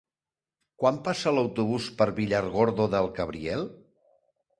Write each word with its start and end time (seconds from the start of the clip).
Quan 0.83 0.95
passa 1.07 1.33
l'autobús 1.35 1.89
per 1.99 2.07
Villargordo 2.21 2.87
del 2.95 3.11
Cabriel? 3.21 3.67